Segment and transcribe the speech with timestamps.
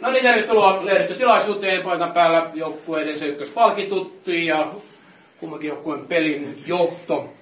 [0.00, 1.82] No niin, tervetuloa lehdistötilaisuuteen.
[1.82, 4.72] Paikan päällä joukkueiden se ykköspalkituttu ja
[5.40, 7.32] kummankin joukkueen pelin johto.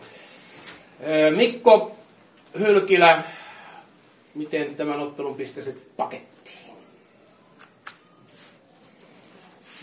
[1.36, 1.96] Mikko
[2.58, 3.22] Hylkilä,
[4.34, 6.74] miten tämän ottelun pistäisit pakettiin?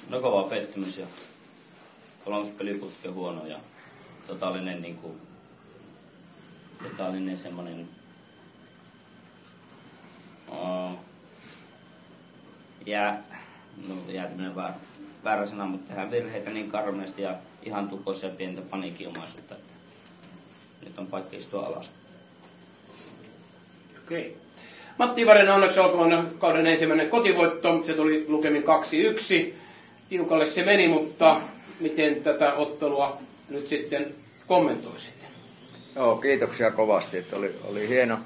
[0.09, 1.05] No kova pettymys ja
[2.25, 3.57] kolmas peliputki huono ja
[4.27, 5.21] totaalinen, niin kuin,
[6.83, 7.89] totaalinen semmoinen
[10.51, 11.04] uh,
[12.85, 13.23] jää,
[13.89, 14.73] no jäätyminen väärä,
[15.23, 19.73] väärä sana, mutta tehdään virheitä niin karmeasti ja ihan tukossa ja pientä paniikinomaisuutta, että
[20.81, 21.91] nyt on paikka istua alas.
[24.05, 24.29] Okei.
[24.29, 24.45] Okay.
[24.97, 27.83] Matti Ivarinen onneksi olkoon kauden ensimmäinen kotivoitto.
[27.83, 29.53] Se tuli lukemin 2-1.
[30.09, 31.41] Tiukalle se meni, mutta
[31.79, 33.17] miten tätä ottelua
[33.49, 34.15] nyt sitten
[34.47, 35.27] kommentoisit?
[35.95, 37.17] Joo, kiitoksia kovasti.
[37.17, 38.19] Että oli, oli hieno,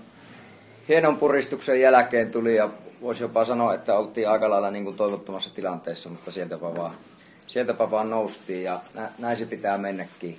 [0.89, 2.69] hienon puristuksen jälkeen tuli ja
[3.01, 6.93] voisi jopa sanoa, että oltiin aika lailla niin kuin toivottomassa tilanteessa, mutta sieltäpä vaan,
[7.47, 8.81] sieltäpä vaan noustiin ja
[9.17, 10.37] näin se pitää mennäkin.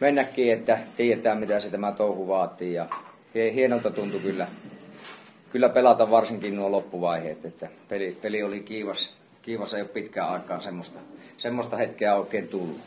[0.00, 2.86] Mennäkin, että tiedetään mitä se tämä touhu vaatii ja
[3.34, 4.46] hienolta tuntui kyllä,
[5.52, 10.62] kyllä pelata varsinkin nuo loppuvaiheet, että peli, peli oli kiivas, kiivas ei ole pitkään aikaan
[10.62, 10.98] semmoista,
[11.36, 12.80] semmoista hetkeä oikein tullut.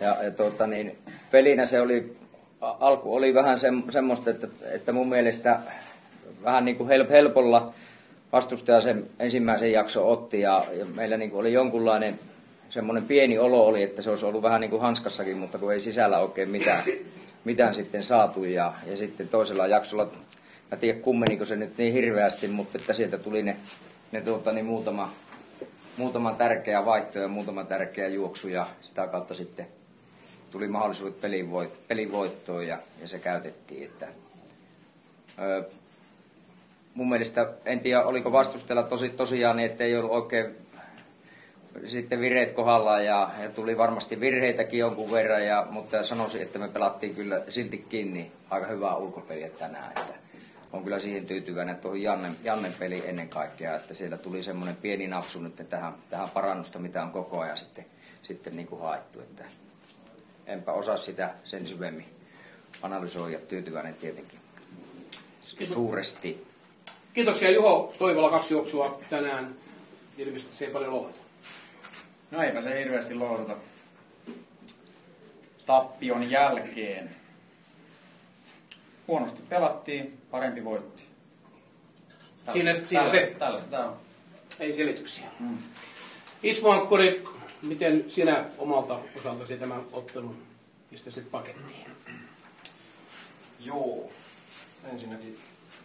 [0.00, 0.98] Ja, ja tuota, niin,
[1.30, 2.16] pelinä se oli,
[2.60, 5.60] alku oli vähän se, semmoista, että, että mun mielestä
[6.44, 7.74] vähän niin kuin helpolla
[8.34, 12.18] vastustaja sen ensimmäisen jakso otti ja, ja meillä niin kuin oli jonkunlainen
[12.68, 15.80] semmoinen pieni olo oli, että se olisi ollut vähän niin kuin hanskassakin, mutta kun ei
[15.80, 16.82] sisällä oikein mitään,
[17.44, 20.08] mitään sitten saatu ja, ja sitten toisella jaksolla,
[20.70, 23.56] mä tiedä kummeniko se nyt niin hirveästi, mutta että sieltä tuli ne,
[24.12, 25.12] ne tuota, niin muutama,
[25.96, 29.66] muutama tärkeä vaihto ja muutama tärkeä juoksu ja sitä kautta sitten
[30.50, 31.20] tuli mahdollisuudet
[31.88, 33.84] pelin, voittoon ja, ja se käytettiin.
[33.84, 34.08] Että,
[35.38, 35.64] ö,
[36.94, 40.54] mun mielestä, en tiedä oliko vastustella tosi, tosiaan, niin että ei ollut oikein
[41.84, 46.68] sitten vireet kohdallaan ja, ja, tuli varmasti virheitäkin jonkun verran, ja, mutta sanoisin, että me
[46.68, 49.92] pelattiin kyllä silti kiinni aika hyvää ulkopeliä tänään.
[49.96, 50.14] Että
[50.72, 55.06] on kyllä siihen tyytyväinen tuohon Jannen, Jannen peli ennen kaikkea, että siellä tuli semmoinen pieni
[55.06, 57.84] napsu nyt tähän, tähän parannusta, mitä on koko ajan sitten,
[58.22, 59.20] sitten niin kuin haettu.
[59.20, 59.44] Että
[60.46, 62.06] enpä osaa sitä sen syvemmin
[62.82, 64.38] analysoida, tyytyväinen tietenkin
[65.64, 66.53] suuresti.
[67.14, 69.54] Kiitoksia Juho Toivola, kaksi juoksua tänään.
[70.18, 71.18] Ilmeisesti se ei paljon lohduta.
[72.30, 73.56] No eipä se hirveästi lohduta.
[75.66, 77.16] Tappion jälkeen.
[79.08, 81.02] Huonosti pelattiin, parempi voitti.
[82.52, 83.34] Siinä, siinä se.
[83.38, 83.96] Tällaista tämä on.
[84.60, 85.26] Ei selityksiä.
[85.40, 85.58] Mm.
[86.42, 87.24] Ismo Ankkuri,
[87.62, 90.42] miten sinä omalta osaltasi tämän ottelun
[90.90, 91.86] pistäisit pakettiin?
[93.60, 94.10] Joo.
[94.92, 95.38] Ensinnäkin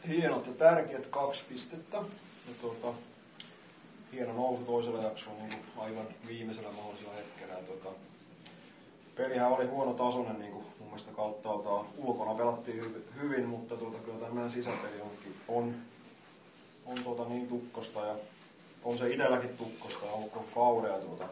[0.07, 1.97] hienot ja tärkeät kaksi pistettä.
[1.97, 2.93] Ja tuota,
[4.13, 7.53] hieno nousu toisella jaksolla niin aivan viimeisellä mahdollisella hetkellä.
[7.53, 7.89] Ja tuota,
[9.15, 11.85] pelihän oli huono tasoinen niin kuin mun mielestä kauttaaltaan.
[11.97, 15.75] Ulkona pelattiin hyvin, mutta tuota, kyllä tämä sisäpeli onkin, on,
[16.85, 18.15] on tuota niin tukkosta ja
[18.83, 20.91] on se itselläkin tukkosta ja kauden.
[20.91, 21.25] Ja tuota,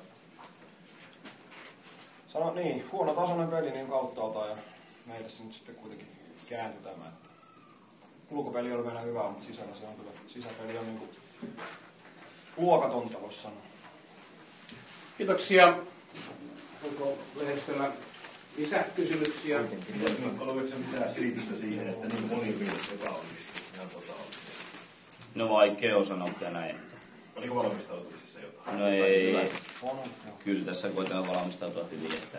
[2.28, 4.58] sano, niin, huono tasoinen peli niin kauttaaltaan ja
[5.06, 6.08] meille se nyt sitten kuitenkin
[6.50, 7.08] kääntyi tämä.
[7.08, 7.27] Että
[8.32, 11.10] ulkopeli oli meillä hyvä, mutta sisällä se on kyllä, sisäpeli on niin kuin
[12.58, 13.62] luokatonta, voisi sanoa.
[15.18, 15.78] Kiitoksia.
[16.84, 17.92] Onko lehdistöllä
[18.58, 19.60] lisäkysymyksiä?
[20.40, 24.52] Oliko se mitään selitystä siihen, että niin moni mies epäonnistui ihan totaalisesti?
[25.36, 26.76] No vaikea sanoa näin.
[27.36, 28.80] Oliko valmistautumisessa jotain?
[28.80, 29.52] No ei.
[30.44, 32.38] Kyllä tässä koitetaan valmistautua hyvin, että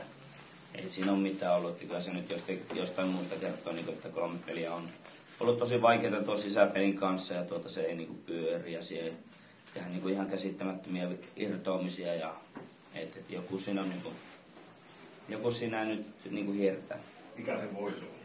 [0.74, 1.70] ei siinä ole mitään ollut.
[1.70, 4.82] Että kyllä se nyt jostain, jostain muusta kertoo, niin että kolme peliä on
[5.40, 9.12] ollut tosi vaikeaa tuon sisäpelin kanssa ja tuota se ei niinku pyöri ja siellä
[9.74, 12.34] tehdään niinku ihan käsittämättömiä irtoamisia ja
[12.94, 14.12] et, et joku siinä on niinku,
[15.28, 16.98] joku siinä nyt niinku hiertää.
[17.36, 18.18] Mikä se voisi olla?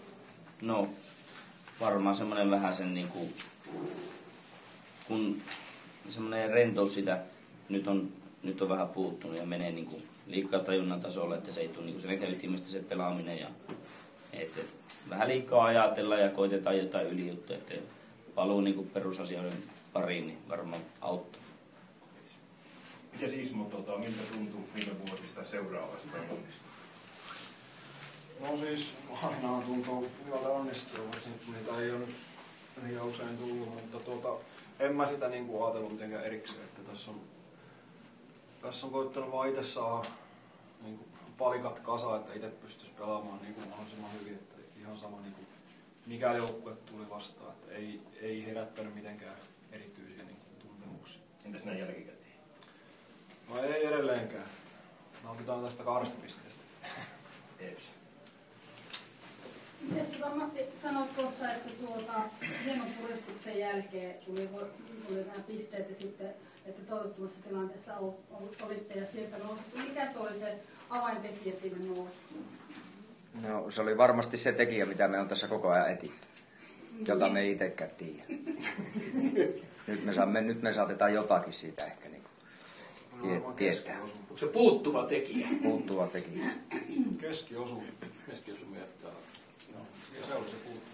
[0.62, 0.90] No
[1.79, 3.29] varmaan semmoinen vähän sen niinku,
[5.07, 5.41] kun
[6.09, 7.20] semmoinen rentous sitä
[7.70, 8.11] nyt on,
[8.43, 12.02] nyt on vähän puuttunut ja menee niinku liikaa tajunnan tasolle, että se ei tule niinku
[12.02, 13.47] sen ytimestä se pelaaminen ja
[14.34, 17.73] et, et, vähän liikaa ajatella ja koitetaan jotain ylijuttuja, että
[18.35, 19.64] paluu niin perusasioiden
[19.94, 21.41] pariin, niin varmaan auttaa.
[23.14, 26.73] Miten Ismo, tota, miltä tuntuu viime vuosista seuraavasta onnistua?
[28.40, 32.08] No siis aina tuntuu hyvältä onnistua, varsinkin niitä ei ole
[32.84, 34.44] niin usein tullut, mutta tuota,
[34.79, 37.22] en mä sitä niin kuin ajatellut mitenkään erikseen, että tässä on,
[38.61, 40.09] tässä on koittanut vaan itse saada
[40.84, 41.08] niin kuin
[41.38, 44.34] palikat kasa, että itse pystyisi pelaamaan niin kuin mahdollisimman hyvin.
[44.34, 44.53] Että
[44.84, 45.47] ihan sama niin kuin
[46.06, 47.52] mikä joukkue tuli vastaan.
[47.52, 49.35] Että ei, ei herättänyt mitenkään
[49.72, 51.22] erityisiä niin kuin, tuntemuksia.
[51.46, 52.34] Entäs näin jälkikäteen?
[53.50, 54.47] No ei edelleenkään.
[55.24, 56.64] Nautitaan tästä kahdesta pisteestä.
[57.59, 57.91] Eps.
[59.82, 62.14] Mites tuota, Matti, sanoit tuossa, että tuota,
[62.66, 64.50] hieman puristuksen jälkeen tuli,
[65.08, 66.34] tuli nämä pisteet ja sitten,
[66.66, 67.97] että toivottomassa tilanteessa
[68.62, 69.79] olitte ja sieltä nousitte.
[69.79, 70.59] Mikä se oli se
[70.90, 72.22] avaintekijä siinä nousu?
[73.41, 76.28] No, se oli varmasti se tekijä, mitä me on tässä koko ajan etitty,
[77.08, 78.24] jota me ei itsekään tiedä.
[79.88, 83.97] Nyt me, saamme, nyt me saatetaan jotakin siitä ehkä niin kuin Varmaan tie, tietää.
[84.35, 85.47] se puuttuva tekijä?
[85.64, 86.46] Puuttuva tekijä.
[87.22, 87.84] Keskiosu.
[88.30, 89.12] Keskiosu jättää.
[90.20, 90.94] Ja se oli se puuttuva.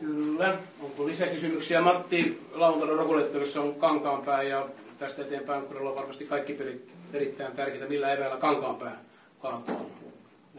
[0.00, 0.58] Kyllä.
[0.80, 1.80] Onko lisäkysymyksiä?
[1.80, 4.68] Matti lauantaina rokulettelussa on Kankaanpää ja
[4.98, 7.86] tästä eteenpäin kyllä on varmasti kaikki pelit erittäin tärkeitä.
[7.86, 9.04] Millä eväillä Kankaanpää
[9.42, 9.99] kaatuu?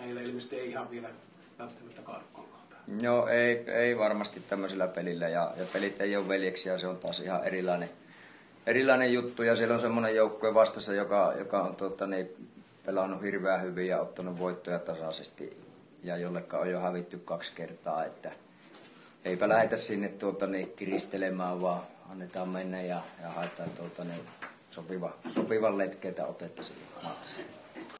[0.02, 1.10] Näillä ilmeisesti ei ihan vielä
[1.60, 2.24] välttämättä kaadu.
[3.02, 5.28] Joo, ei, ei varmasti tämmöisellä pelillä.
[5.28, 7.90] Ja, ja pelit ei ole veljeksiä, se on taas ihan erilainen,
[8.68, 9.44] erilainen juttu.
[9.44, 12.50] Ja siellä on semmoinen joukkue vastassa, joka, joka on tuota, niin,
[12.86, 15.58] pelannut hirveän hyvin ja ottanut voittoja tasaisesti.
[16.04, 18.32] Ja jollekka on jo hävitty kaksi kertaa, että
[19.26, 24.22] eipä lähdetä sinne tuota, niin, kiristelemään, vaan annetaan mennä ja, ja haetaan tuota, niin,
[24.72, 27.48] sopiva, sopivan letkeitä otetta siihen matsiin.